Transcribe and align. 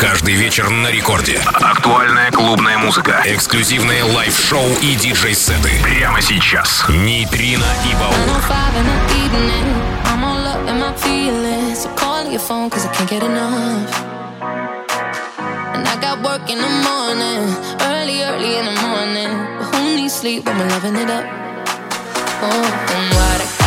Каждый 0.00 0.32
вечер 0.32 0.70
на 0.70 0.88
рекорде. 0.90 1.38
Актуальная 1.60 2.30
клубная 2.30 2.78
музыка. 2.78 3.22
Эксклюзивные 3.26 4.02
лайв-шоу 4.02 4.66
и 4.80 4.94
диджей-сеты. 4.94 5.70
Прямо 5.82 6.22
сейчас. 6.22 6.86
Нейтрино 6.88 7.66
и 7.84 7.94
Баур. 7.94 8.14
And 15.74 15.86
I 15.86 15.96
got 16.00 16.22
work 16.22 16.48
in 16.48 16.58
the 16.58 16.68
morning, 16.82 17.54
early, 17.82 18.22
early 18.22 18.56
in 18.56 18.64
the 18.64 18.76
morning. 18.80 19.30
But 19.58 19.74
who 19.74 19.96
needs 19.96 20.14
sleep 20.14 20.46
when 20.46 20.58
we're 20.58 20.68
loving 20.68 20.96
it 20.96 21.10
up? 21.10 21.24
Oh, 22.42 22.64
and 22.96 23.14
what 23.14 23.40
I 23.40 23.59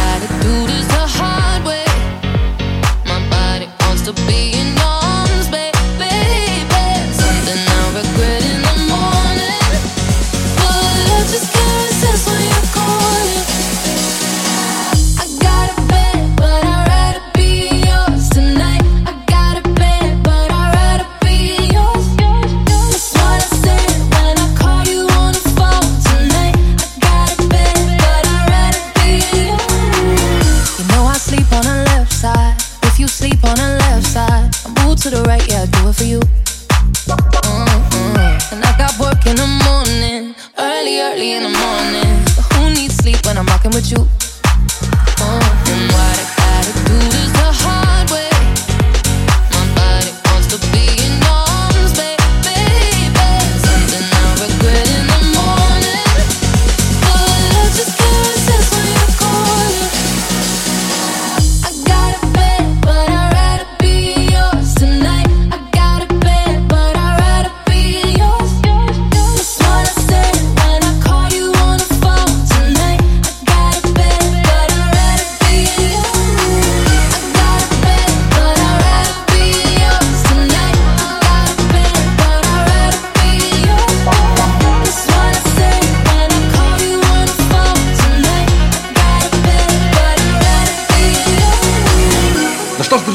with 43.74 43.92
you. 43.92 44.33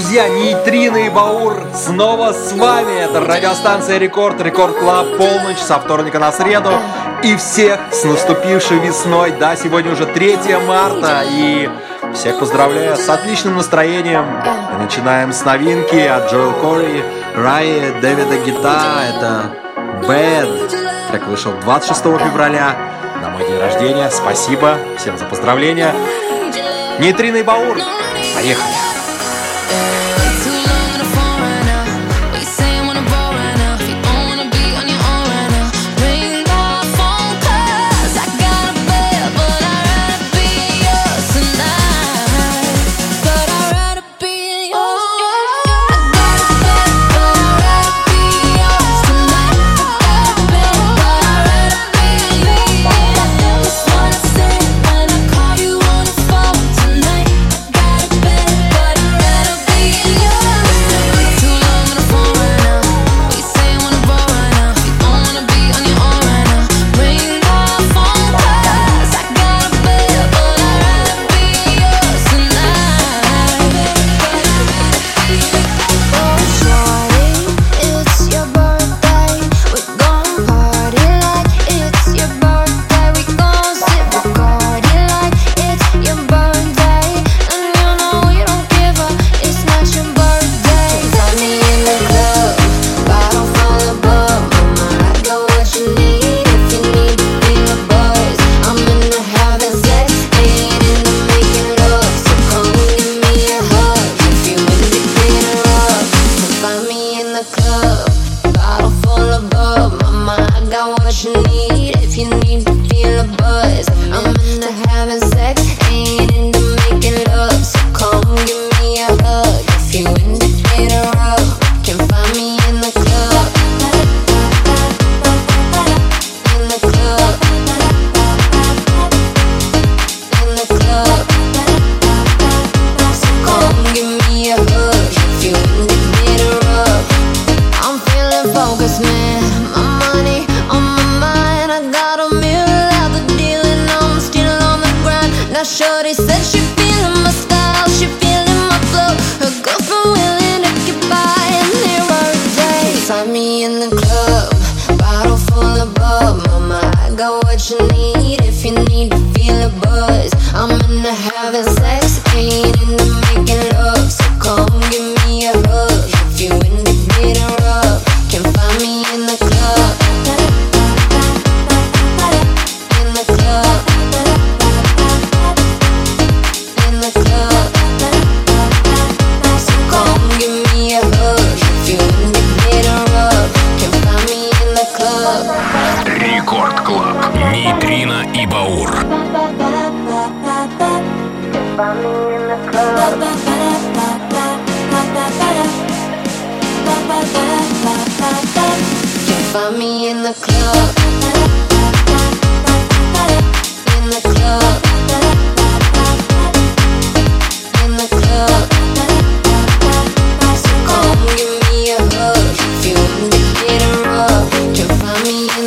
друзья, 0.08 0.26
Нейтрино 0.30 0.96
и 0.96 1.10
Баур 1.10 1.66
снова 1.74 2.32
с 2.32 2.52
вами. 2.54 2.98
Это 2.98 3.20
радиостанция 3.20 3.98
Рекорд, 3.98 4.40
Рекорд 4.40 4.78
Клаб, 4.78 5.18
полночь 5.18 5.58
со 5.58 5.78
вторника 5.78 6.18
на 6.18 6.32
среду. 6.32 6.70
И 7.22 7.36
всех 7.36 7.78
с 7.92 8.04
наступившей 8.04 8.78
весной. 8.78 9.34
Да, 9.38 9.54
сегодня 9.54 9.92
уже 9.92 10.06
3 10.06 10.38
марта 10.66 11.24
и 11.30 11.68
всех 12.14 12.38
поздравляю 12.38 12.96
с 12.96 13.06
отличным 13.06 13.56
настроением. 13.56 14.24
И 14.72 14.82
начинаем 14.82 15.30
с 15.30 15.44
новинки 15.44 15.96
от 15.96 16.32
Джоэл 16.32 16.52
Кори, 16.54 17.04
Райи, 17.36 17.92
Дэвида 18.00 18.38
Гита. 18.46 18.82
Это 19.10 19.50
Bad. 20.08 21.10
так 21.12 21.26
вышел 21.26 21.52
26 21.60 22.02
февраля 22.02 22.74
на 23.20 23.28
мой 23.28 23.46
день 23.46 23.58
рождения. 23.58 24.08
Спасибо 24.08 24.78
всем 24.96 25.18
за 25.18 25.26
поздравления. 25.26 25.94
Нейтриный 26.98 27.42
Баур. 27.42 27.76
Поехали. 28.34 28.87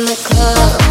in 0.02 0.06
the 0.06 0.16
club. 0.16 0.81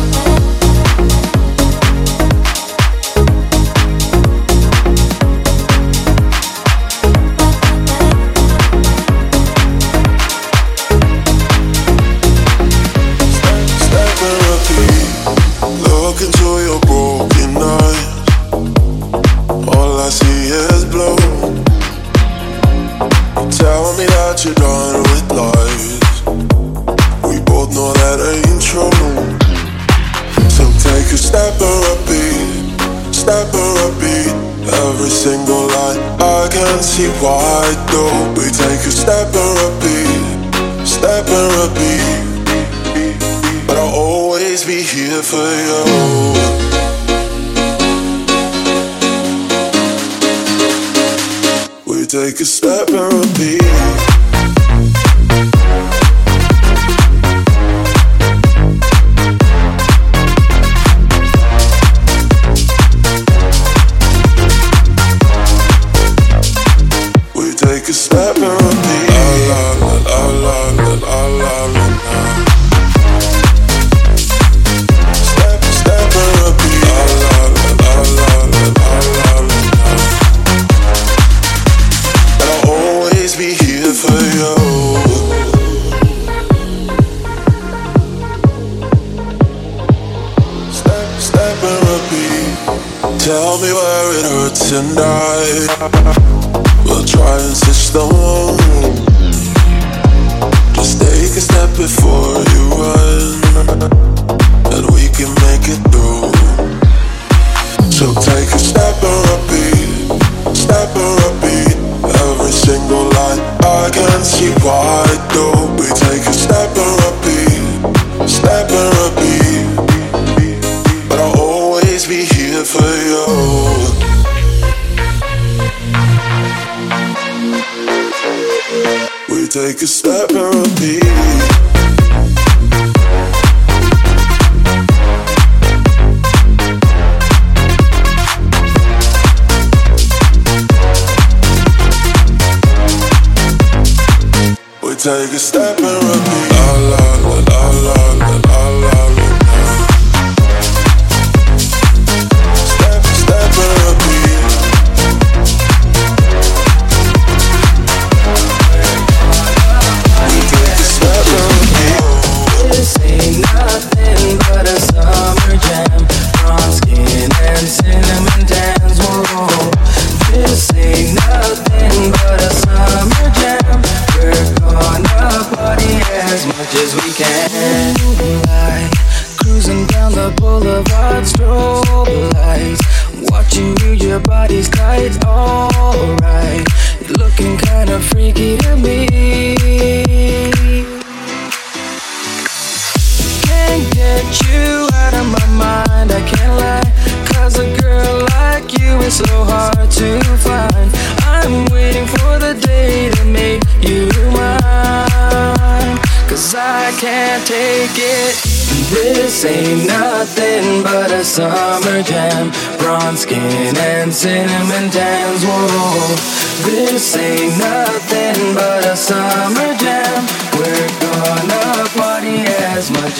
can't 113.91 114.25
see 114.25 114.51
why 114.63 115.03
though. 115.33 115.60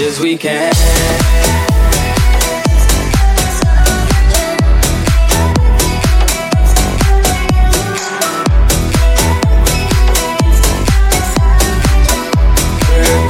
as 0.01 0.19
we 0.19 0.35
can. 0.35 0.71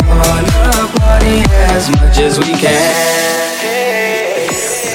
We're 0.07 0.23
gonna 0.23 0.87
party 0.97 1.43
as 1.75 1.89
much 1.89 2.17
as 2.19 2.39
we 2.39 2.53
can. 2.53 3.11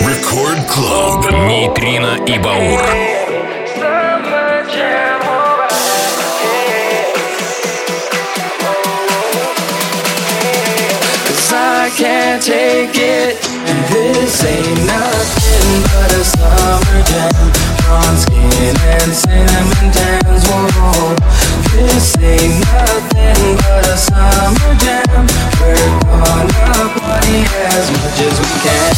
Record 0.07 0.67
Club 0.69 1.31
Нейтрино 1.47 2.25
и 2.27 2.39
Баур. 2.39 3.26
summer 16.67 17.03
jam 17.11 17.31
Drawn 17.79 18.17
skin 18.25 18.77
and 18.95 19.13
cinnamon 19.15 19.89
tans 19.95 20.43
Whoa, 20.51 21.15
this 21.71 22.19
ain't 22.19 22.59
nothing 22.67 23.57
but 23.63 23.87
a 23.87 23.97
summer 23.97 24.73
jam 24.83 25.23
We're 25.61 26.01
gonna 26.03 26.87
party 26.99 27.39
as 27.71 27.87
much 27.93 28.19
as 28.27 28.37
we 28.41 28.51
can. 28.65 28.96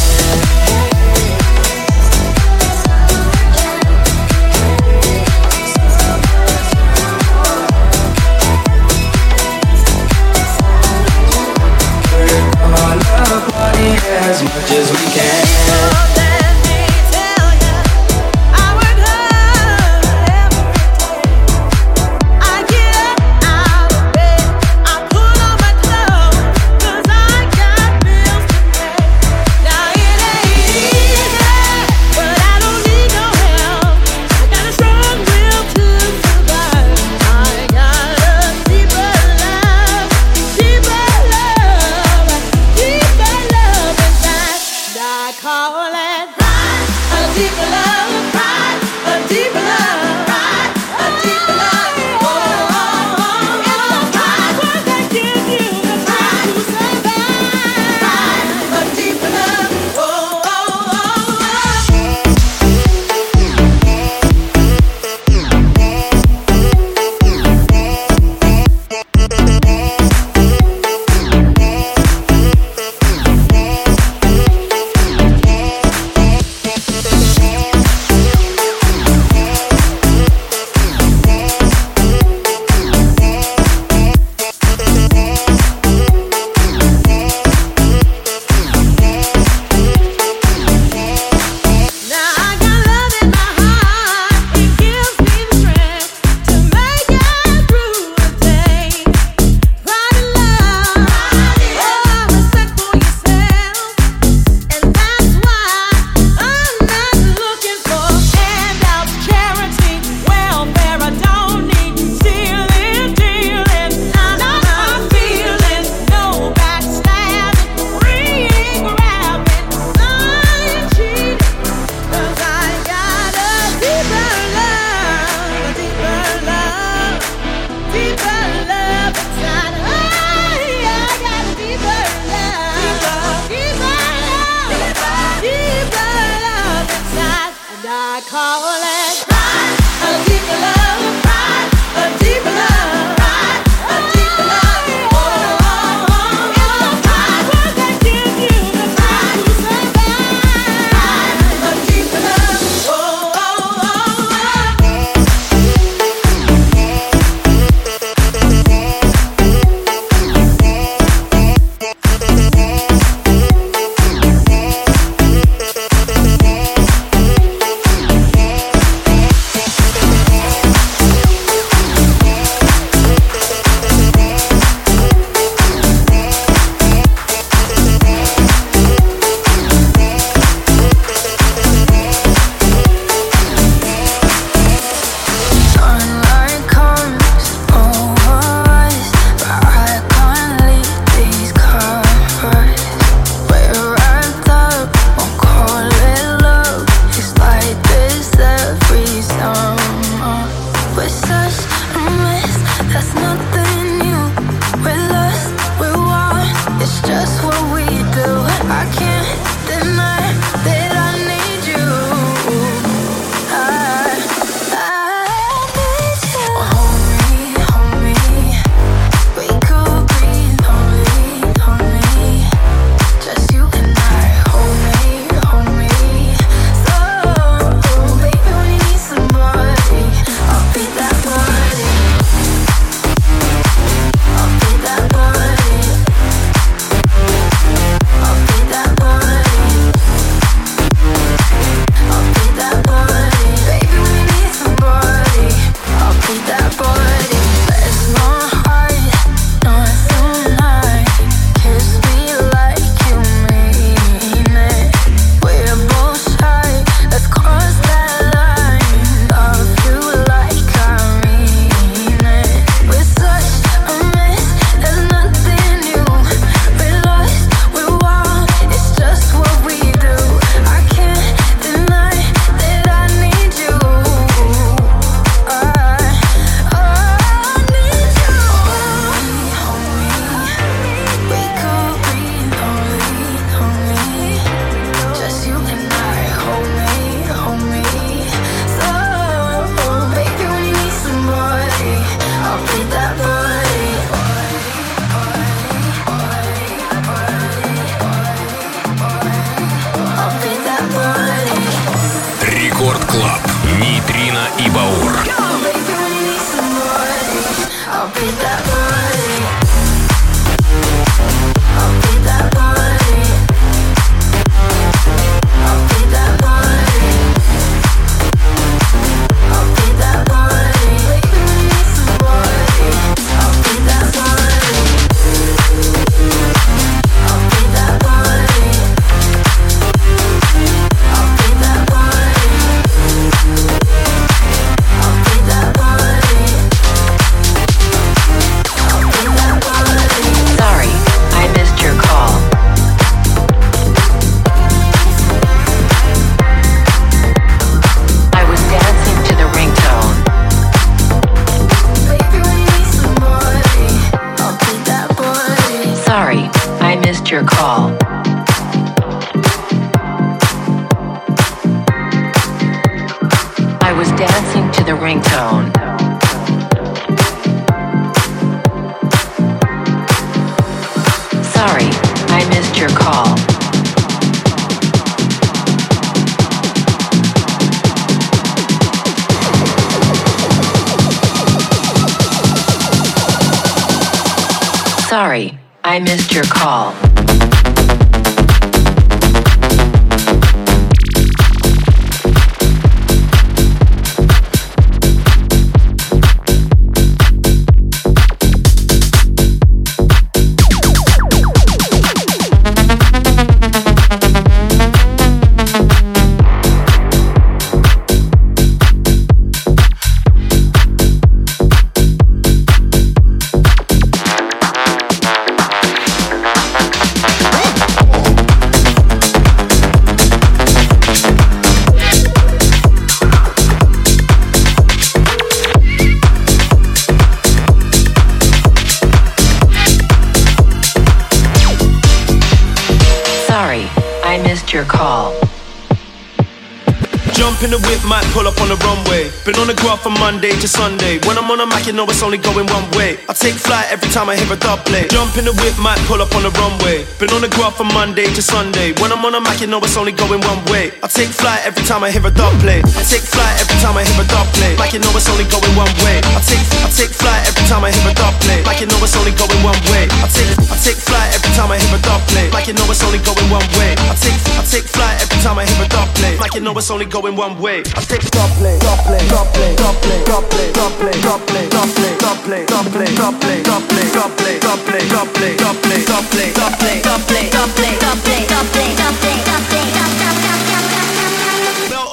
From 439.99 440.15
Monday 440.15 440.55
to 440.63 440.67
Sunday. 440.67 441.19
When 441.27 441.37
I'm 441.37 441.51
on 441.51 441.59
a 441.59 441.67
mic, 441.67 441.85
you 441.85 441.91
know 441.91 442.07
it's 442.07 442.23
only 442.23 442.37
going 442.39 442.65
one 442.71 442.87
way. 442.95 443.19
I 443.27 443.33
take 443.35 443.59
flight 443.59 443.91
every 443.91 444.07
time 444.15 444.29
I 444.31 444.35
hear 444.39 444.47
a 444.47 444.55
dubplate. 444.55 445.11
Jump 445.11 445.35
in 445.35 445.43
the 445.43 445.51
whip, 445.59 445.75
might 445.75 445.99
pull 446.07 446.21
up 446.23 446.31
on 446.39 446.43
the 446.47 446.51
runway. 446.55 447.03
Been 447.19 447.27
on 447.35 447.41
the 447.43 447.51
graph 447.51 447.75
from 447.75 447.91
Monday 447.91 448.31
to 448.31 448.41
Sunday. 448.41 448.95
When 449.03 449.11
I'm 449.11 449.19
on 449.27 449.35
a 449.35 449.41
mic, 449.43 449.59
you 449.59 449.67
know 449.67 449.83
it's 449.83 449.97
only 449.99 450.15
going 450.15 450.39
one 450.39 450.63
way. 450.71 450.95
I 451.03 451.07
take 451.11 451.27
flight 451.27 451.67
every 451.67 451.83
time 451.83 452.07
I 452.07 452.11
hear 452.15 452.23
a 452.23 452.31
dub 452.31 452.55
play. 452.63 452.79
I 452.79 453.03
take 453.03 453.27
flight 453.27 453.59
every 453.59 453.75
time 453.83 453.99
I 453.99 454.07
hear 454.07 454.15
a 454.15 454.25
dubplate. 454.31 454.79
Like 454.79 454.95
you 454.95 455.03
know 455.03 455.11
it's 455.19 455.27
only 455.27 455.43
going 455.51 455.75
one 455.75 455.91
way. 456.07 456.23
I 456.31 456.39
take 456.47 456.63
I 456.79 456.89
take 456.95 457.11
flight 457.11 457.43
every 457.43 457.65
time 457.67 457.83
I 457.83 457.91
hear 457.91 458.07
a 458.07 458.15
dubplate. 458.15 458.63
Like 458.63 458.79
you 458.79 458.87
know 458.87 459.03
it's 459.03 459.19
only 459.19 459.35
going 459.35 459.61
one 459.67 459.79
way. 459.91 460.07
I 460.23 460.31
take 460.31 460.53
I 460.71 460.79
take 460.79 460.95
flight 460.95 461.27
every 461.35 461.51
time 461.59 461.75
I 461.75 461.75
hear 461.75 461.91
a 461.91 461.99
dub 461.99 462.23
play. 462.31 462.47
Like 462.55 462.71
you 462.71 462.75
know 462.79 462.87
it's 462.87 463.03
only 463.03 463.19
going 463.19 463.47
one 463.51 463.67
way. 463.75 463.99
I 464.07 464.15
take 464.15 464.39
I 464.55 464.63
take 464.63 464.87
flight 464.87 465.19
every 465.19 465.39
time 465.43 465.59
I 465.59 465.67
hear 465.67 465.83
a 465.83 465.89
dubplate. 465.91 466.39
Like 466.39 466.55
you 466.55 466.63
know 466.63 466.71
it's 466.79 466.87
only 466.87 467.05
going 467.05 467.35
one 467.35 467.59
way. 467.59 467.83
I 467.99 468.01
take 468.07 468.23
dub 468.31 468.47
play, 468.55 468.79
dubplate, 468.79 469.27
dub 469.27 469.47
play, 469.51 469.75
play. 469.93 470.19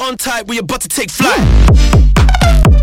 On 0.06 0.16
tight, 0.16 0.46
we 0.46 0.58
about 0.58 0.80
to 0.82 0.88
take 0.88 1.10
flight. 1.10 2.75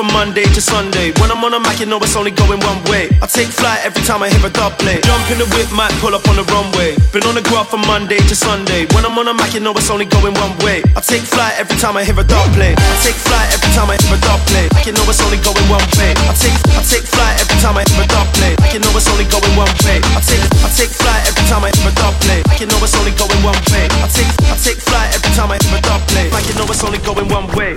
From 0.00 0.16
Monday 0.16 0.48
to 0.56 0.62
Sunday. 0.64 1.12
When 1.20 1.28
I'm 1.28 1.44
on 1.44 1.52
a 1.52 1.60
mic, 1.60 1.76
you 1.76 1.84
know 1.84 2.00
it's 2.00 2.16
only 2.16 2.32
going 2.32 2.56
one 2.64 2.80
way. 2.88 3.12
I 3.20 3.28
take 3.28 3.52
flight 3.52 3.84
every 3.84 4.00
time 4.08 4.24
I 4.24 4.32
hear 4.32 4.40
a 4.40 4.48
dubplate. 4.48 5.04
Jump 5.04 5.28
in 5.28 5.36
the 5.36 5.44
whip, 5.52 5.68
might 5.76 5.92
pull 6.00 6.16
up 6.16 6.24
on 6.24 6.40
the 6.40 6.46
runway. 6.48 6.96
Been 7.12 7.20
on 7.28 7.36
the 7.36 7.44
graph 7.44 7.68
from 7.68 7.84
Monday 7.84 8.16
to 8.16 8.34
Sunday. 8.34 8.88
When 8.96 9.04
I'm 9.04 9.12
on 9.20 9.28
a 9.28 9.34
mic, 9.36 9.52
you 9.52 9.60
know 9.60 9.76
it's 9.76 9.92
only 9.92 10.08
going 10.08 10.32
one 10.40 10.56
way. 10.64 10.80
I 10.96 11.04
take 11.04 11.20
flight 11.20 11.52
every 11.60 11.76
time 11.76 12.00
I 12.00 12.04
hear 12.08 12.16
a 12.16 12.24
dubplate. 12.24 12.80
I 12.80 12.96
take 13.04 13.18
flight 13.20 13.52
every 13.52 13.68
time 13.76 13.92
I 13.92 14.00
hear 14.00 14.14
a 14.14 14.20
dubplate. 14.24 14.72
Like 14.72 14.88
you 14.88 14.96
know 14.96 15.04
it's 15.04 15.20
only 15.20 15.36
going 15.44 15.68
one 15.68 15.84
way. 16.00 16.16
I 16.16 16.32
take 16.32 16.56
I 16.72 16.80
take 16.80 17.04
flight 17.04 17.36
every 17.44 17.60
time 17.60 17.76
I 17.76 17.84
hear 17.84 18.00
a 18.00 18.08
dub 18.08 18.24
play. 18.40 18.56
Like 18.56 18.72
you 18.72 18.80
know 18.80 18.96
it's 18.96 19.08
only 19.12 19.28
going 19.28 19.52
one 19.52 19.74
way. 19.84 20.00
I 20.16 20.20
take 20.24 20.44
I 20.64 20.68
take 20.72 20.96
flight 20.96 21.28
every 21.28 21.44
time 21.44 21.60
I 21.60 21.68
hear 21.76 21.92
a 21.92 21.92
dubplate. 21.92 22.48
Like 22.48 22.60
you 22.64 22.68
know 22.72 22.80
it's 22.80 22.96
only 22.96 23.12
going 23.20 23.40
one 23.44 23.60
way. 23.68 23.84
I 24.00 24.08
take 24.08 24.32
I 24.48 24.56
take 24.56 24.80
flight 24.80 25.12
every 25.12 25.32
time 25.36 25.52
I 25.52 25.60
hear 25.60 25.76
a 25.76 25.82
dubplate. 25.84 26.32
Like 26.32 26.48
you 26.48 26.56
know 26.56 26.64
it's 26.72 26.80
only 26.80 27.04
going 27.04 27.28
one 27.28 27.52
way. 27.52 27.76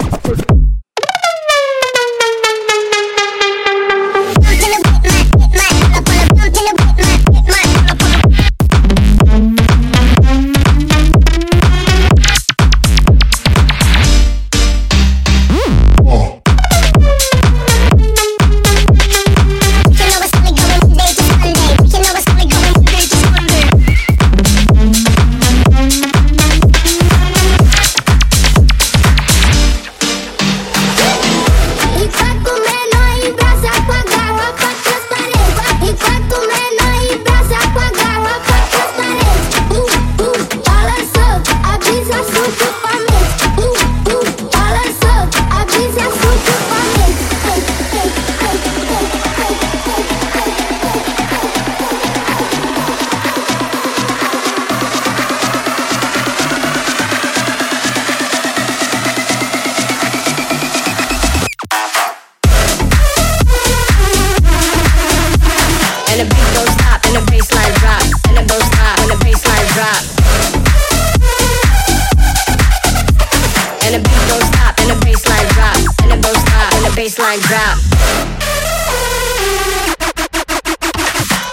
out. 77.64 77.78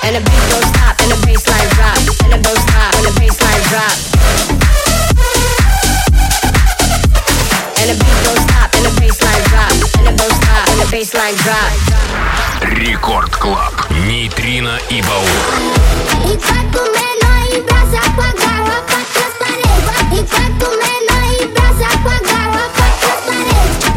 And 0.03 0.12
the 0.16 0.23
beat 0.27 0.44
goes 0.51 0.70
up, 0.87 0.94
and 1.03 1.11
the 1.12 1.18
bassline 1.27 1.70
drop, 1.77 1.99
and 2.25 2.33
the 2.35 2.38
goes 2.46 2.64
up, 2.83 2.92
and 2.99 3.05
the 3.07 3.12
bassline 3.20 3.62
drop. 3.70 3.94
And 7.79 7.87
the 7.90 7.96
beat 8.01 8.18
goes 8.27 8.44
up, 8.61 8.68
and 8.77 8.85
the 8.87 8.92
bassline 8.99 9.44
drop, 9.51 9.73
and 9.99 10.07
the 10.09 10.14
goes 10.20 10.38
up, 10.55 10.64
and 10.70 10.79
the 10.83 10.87
bassline 10.90 11.37
drop. 11.44 11.70
Рекорд 12.79 13.37
Клаб. 13.37 13.75
Нейтрино 14.07 14.79
и 14.90 15.03
Баур. 15.03 15.46
И 16.27 16.37
как 16.37 16.70
умело, 16.83 17.33
и 17.55 17.61
бросай 17.61 18.09
погава, 18.16 18.77
как 18.90 19.09
распалить. 19.16 19.87
И 20.12 20.20
как 20.27 20.55
умело, 20.68 21.18
и 21.38 21.46
бросай 21.46 21.96
погава, 22.05 22.64
как 22.77 22.94
распалить. 23.07 23.89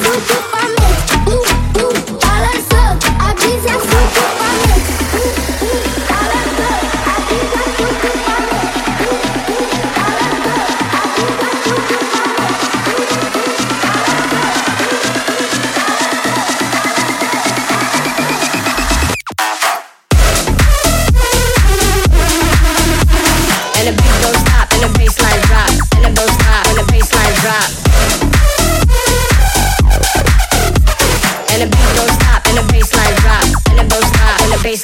Woo, 0.00 0.08
woo. 0.08 0.49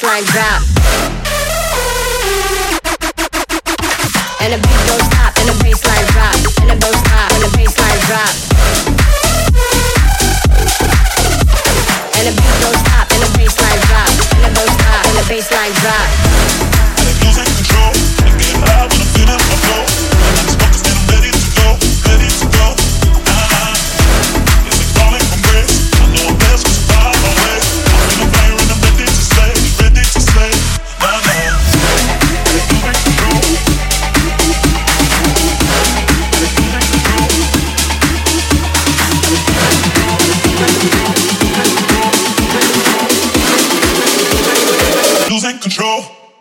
Like 0.03 0.25
drop. 0.25 0.66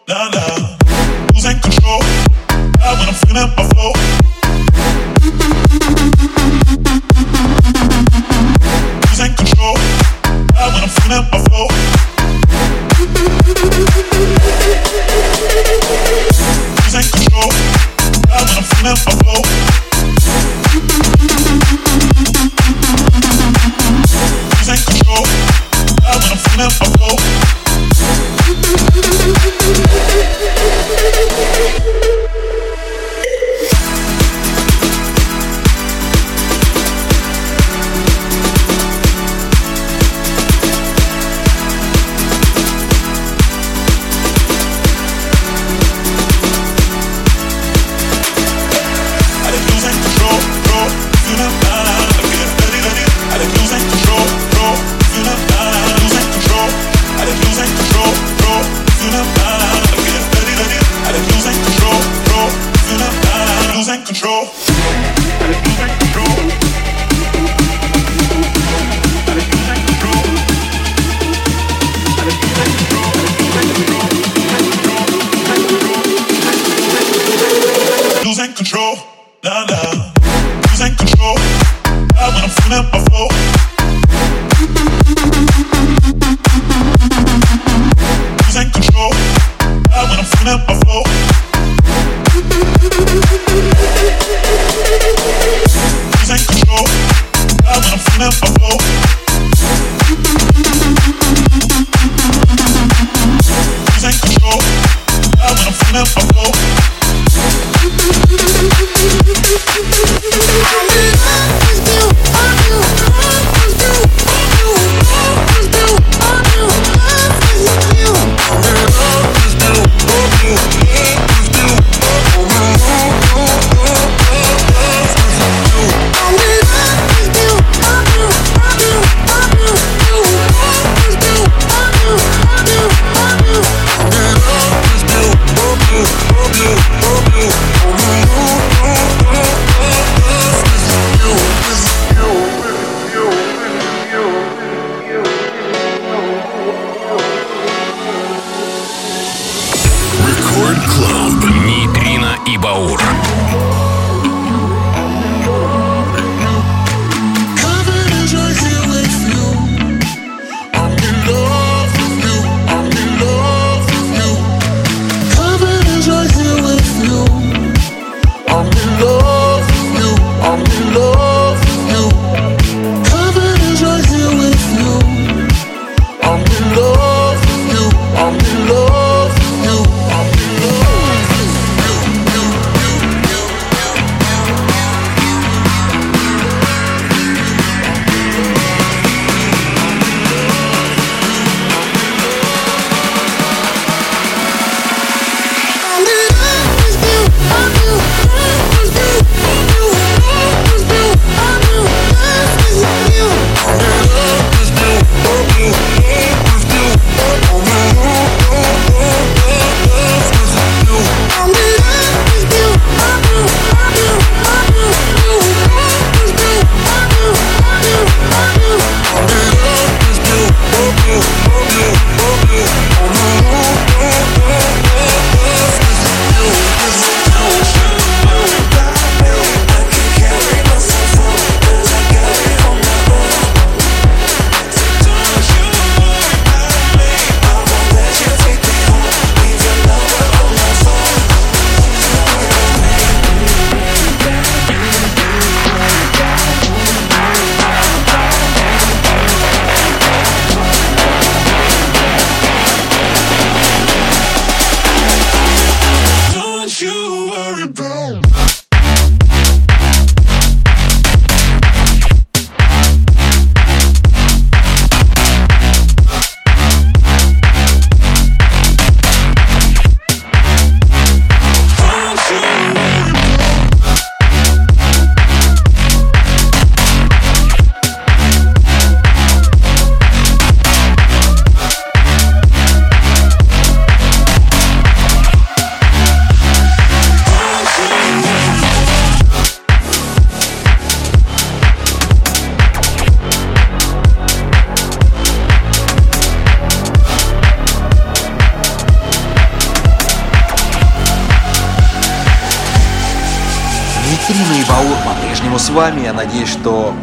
nah. 0.08 0.76
Losing 1.34 1.58
control. 1.60 2.00
When 2.48 3.08
I'm 3.08 3.14
feeling 3.14 3.50
my 3.56 3.64
flow. 3.70 3.92
Losing 9.10 9.34
control. 9.34 9.76
When 10.54 10.82
I'm 10.82 10.88
feeling 10.88 11.26
my 11.32 11.38
flow. 11.46 11.66
Losing 16.84 17.08
control. 17.10 17.50
When 18.30 18.46
I'm 18.46 18.62
feeling 18.62 18.98
my 19.02 19.12
flow. 19.18 19.40
Losing 24.54 24.82
control. 24.86 25.24
When 26.02 26.22
I'm 26.22 26.38
feeling 26.38 26.72
my 26.80 26.86
flow. 26.96 27.55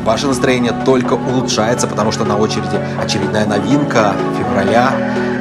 Ваше 0.03 0.27
настроение 0.27 0.73
только 0.85 1.13
улучшается, 1.13 1.87
потому 1.87 2.11
что 2.11 2.25
на 2.25 2.37
очереди 2.37 2.79
очередная 3.01 3.45
новинка 3.45 4.13
февраля 4.37 4.91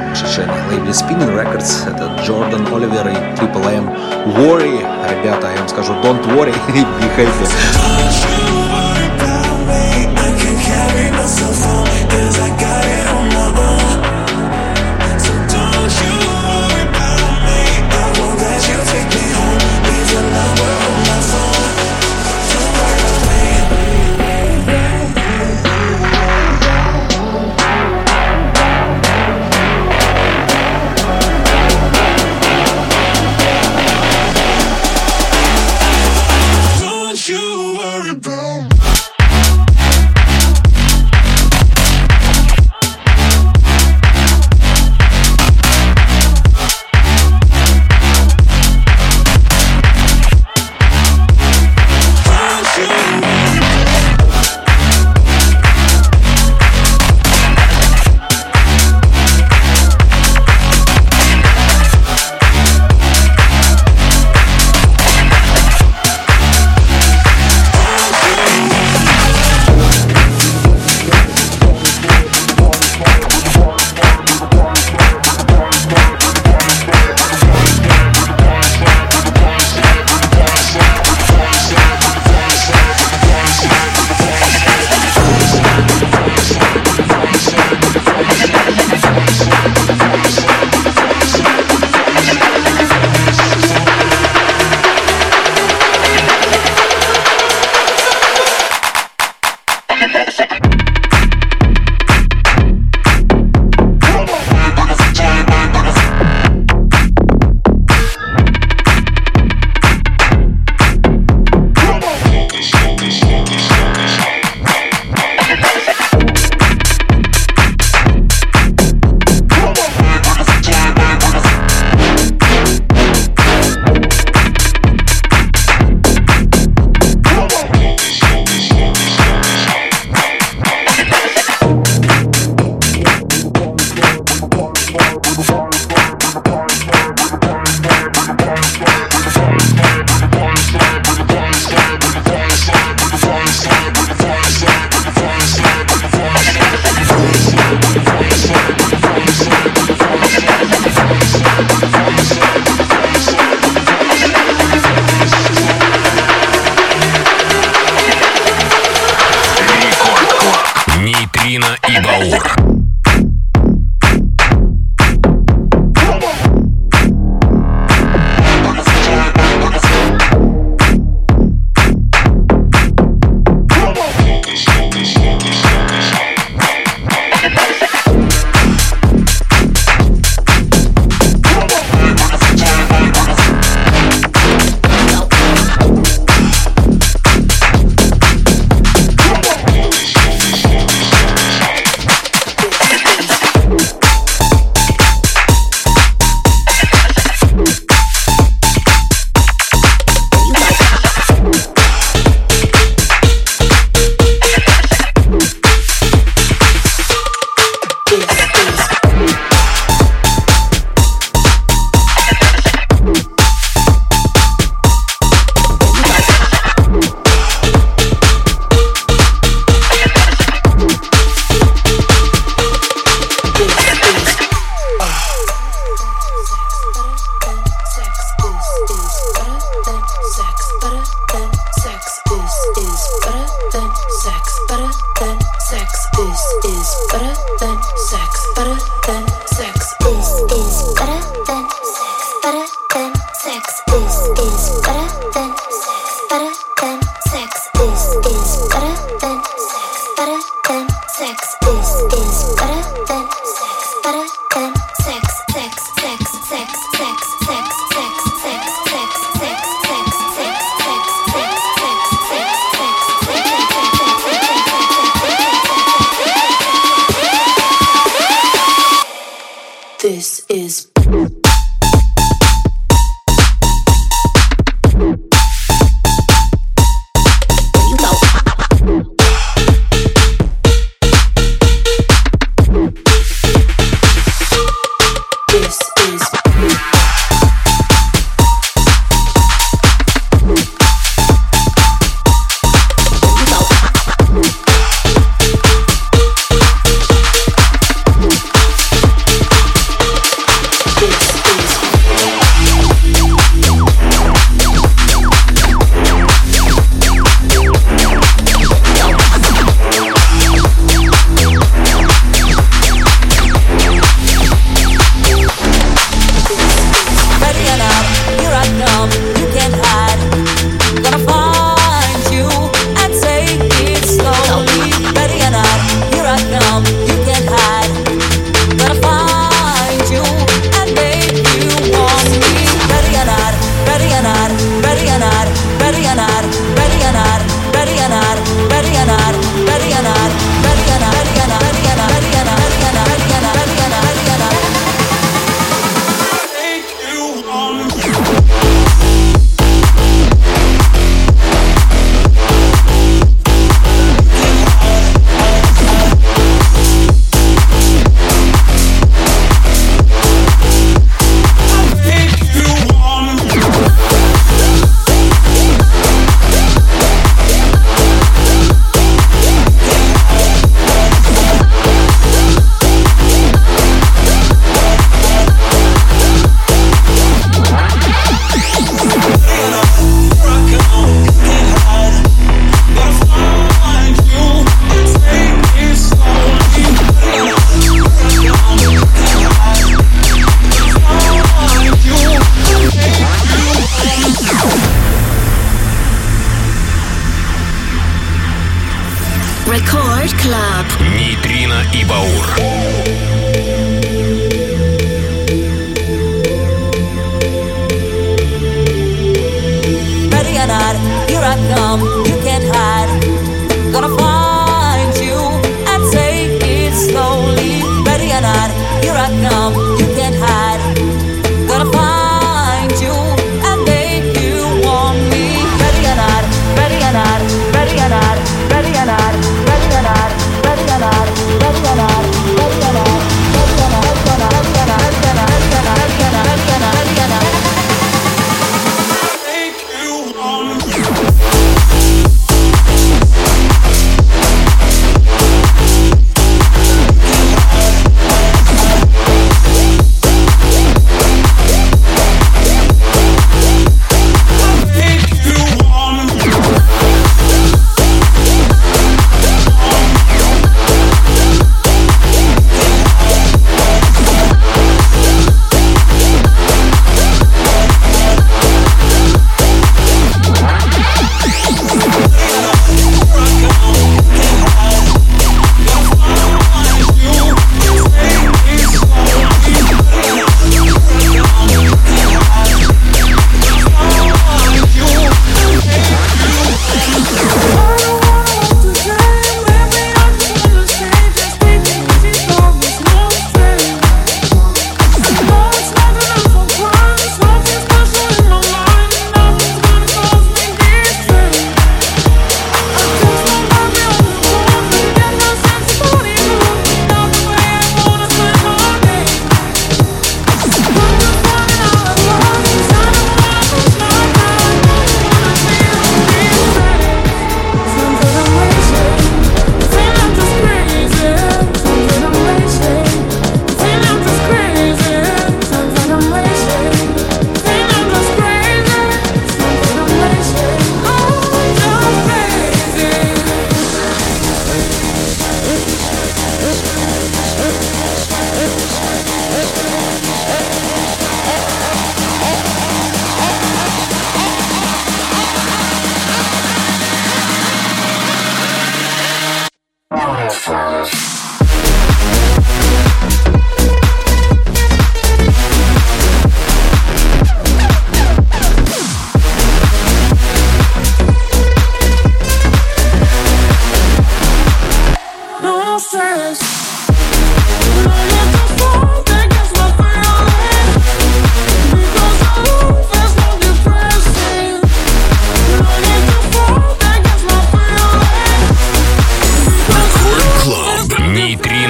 вышедшая 0.09 0.45
на 0.47 0.53
лейбле 0.69 0.91
Spinning 0.91 1.35
Records. 1.35 1.89
Это 1.89 2.21
Джордан 2.23 2.67
Оливер 2.73 3.07
и 3.07 3.15
Triple 3.35 3.67
M. 3.73 3.89
Worry. 4.37 4.79
Ребята, 5.09 5.49
я 5.51 5.59
вам 5.59 5.67
скажу, 5.67 5.93
don't 6.03 6.23
worry, 6.35 6.53
be 6.67 6.85
happy. 7.17 8.52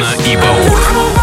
Нейтрино 0.04 0.16
и 0.26 0.36
Баур. 0.36 1.23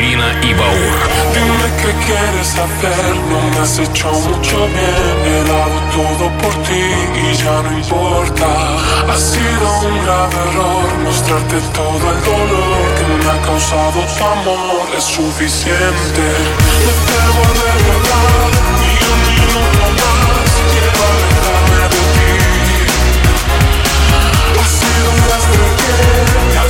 Dime 0.00 1.68
qué 1.82 1.92
quieres 2.06 2.50
hacer, 2.56 3.16
no 3.28 3.38
me 3.50 3.58
has 3.58 3.78
hecho 3.78 4.10
mucho 4.10 4.56
bien. 4.68 5.16
He 5.26 5.44
dado 5.44 5.76
todo 5.92 6.24
por 6.38 6.54
ti 6.64 6.84
y 7.20 7.34
ya 7.34 7.60
no 7.60 7.70
importa. 7.76 8.48
Ha 9.10 9.16
sido 9.16 9.66
un 9.88 9.96
grave 10.04 10.36
error 10.48 10.88
mostrarte 11.04 11.60
todo 11.74 12.04
el 12.12 12.20
dolor 12.24 12.82
que 12.96 13.04
me 13.12 13.30
ha 13.30 13.38
causado 13.42 14.00
tu 14.16 14.24
amor. 14.24 14.88
Es 14.96 15.04
suficiente. 15.04 16.24
Me 16.86 16.94
debo 17.10 17.42
de 17.60 17.72
verdad 17.84 18.50
y 18.80 19.04
un 19.12 19.20
minuto 19.28 19.84
más. 20.00 20.48
Quiero 20.72 21.00
alejarme 21.12 21.82
de 21.92 22.02
ti. 22.16 22.32
Ha 24.60 24.64
sido 24.64 25.08
un 25.12 25.20
despertar, 25.28 26.00
ya 26.54 26.64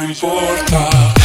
não 0.00 0.10
importa. 0.10 1.19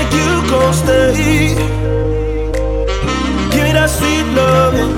make 0.00 0.12
you 0.12 0.30
go 0.48 0.60
stay. 0.72 1.54
Give 3.52 3.64
me 3.66 3.72
that 3.78 3.90
sweet 3.98 4.26
loving. 4.38 4.92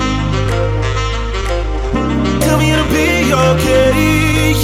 Tell 2.43 2.57
me 2.59 2.71
it'll 2.73 2.91
be 2.99 3.33
okay. 3.49 3.91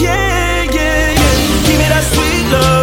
Yeah, 0.05 0.63
yeah, 0.77 1.19
yeah. 1.21 1.67
Give 1.67 1.79
me 1.81 1.87
that 1.93 2.05
sweet 2.13 2.45
love. 2.53 2.78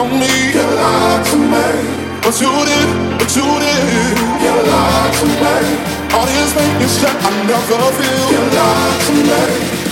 on 0.00 0.08
me. 0.18 0.32
You 0.56 0.64
lied 0.80 1.24
to 1.28 1.36
me. 1.36 1.66
But 2.24 2.36
you 2.40 2.52
did, 2.68 2.88
but 3.18 3.30
you 3.36 3.48
did. 3.64 3.84
You 4.44 4.54
lied 4.72 5.12
to 5.18 5.26
me. 5.42 5.56
All 6.16 6.26
this 6.26 6.52
making 6.56 6.92
shit 6.96 7.16
I 7.20 7.30
never 7.48 7.80
feel. 7.96 8.24
You 8.32 8.42
lied 8.56 9.00
to 9.06 9.12
me. 9.28 9.42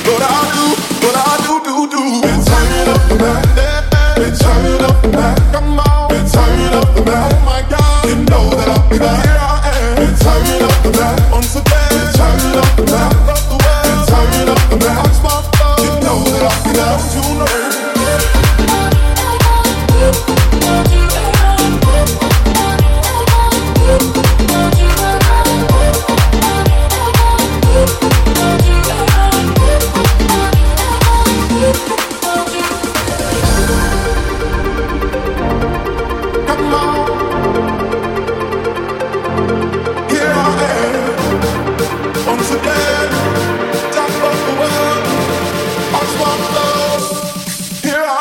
But 0.07 0.23
I 0.25 0.41
do, 0.55 0.65
but 1.03 1.17
I 1.17 1.33
do, 1.45 1.55
do, 1.67 1.75
do. 1.93 2.03
Been 2.25 2.41
turning 2.49 2.89
up 2.95 3.03
the 3.11 3.17
night. 3.25 4.17
Been 4.17 4.35
turning 4.43 4.83
up 4.89 4.97
the 5.03 5.09
night. 5.09 5.39
Come 5.53 5.79
on. 5.79 6.09
Been 6.11 6.27
tired 6.27 6.75
of 6.81 6.89
the 6.95 7.03
night. 7.05 7.33
Oh 7.35 7.45
my 7.45 7.61
God. 7.69 8.09
You 8.09 8.17
know 8.31 8.45
that 8.57 8.69
I'll 8.69 8.91
be 8.91 8.99
back. 8.99 9.28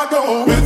go. 0.10 0.57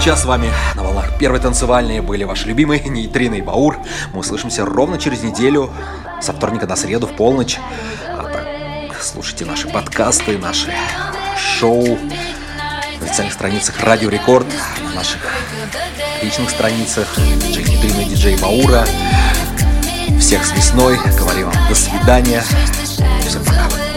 Час 0.00 0.22
с 0.22 0.24
вами 0.24 0.50
на 0.76 0.82
волнах 0.82 1.18
первой 1.18 1.40
танцевальные 1.40 2.00
были 2.00 2.24
ваши 2.24 2.48
любимые 2.48 2.80
Нейтрина 2.80 3.34
и 3.34 3.42
Баур. 3.42 3.76
Мы 4.14 4.20
услышимся 4.20 4.64
ровно 4.64 4.98
через 4.98 5.22
неделю, 5.22 5.70
со 6.22 6.32
вторника 6.32 6.66
на 6.66 6.74
среду 6.74 7.06
в 7.06 7.14
полночь. 7.14 7.58
А 8.06 8.22
так, 8.22 9.02
слушайте 9.02 9.44
наши 9.44 9.68
подкасты, 9.68 10.38
наши 10.38 10.72
шоу 11.36 11.98
на 12.98 13.06
официальных 13.06 13.34
страницах 13.34 13.78
Радио 13.80 14.08
Рекорд, 14.08 14.46
на 14.82 14.94
наших 14.94 15.20
личных 16.22 16.48
страницах 16.48 17.06
Джей 17.18 17.64
Нейтрина 17.64 18.00
и 18.00 18.04
Диджей 18.06 18.36
Баура. 18.38 18.86
Всех 20.18 20.46
с 20.46 20.52
весной. 20.52 20.98
Говорим 21.18 21.50
вам 21.50 21.68
до 21.68 21.74
свидания. 21.74 22.42
Всем 23.26 23.44
пока. 23.44 23.89